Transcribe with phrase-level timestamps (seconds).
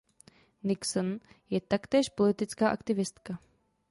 [0.67, 1.07] Nixon
[1.53, 3.33] je taktéž politická aktivistka.